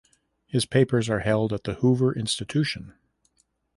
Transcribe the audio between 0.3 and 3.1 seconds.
His papers are held at the Hoover Institution.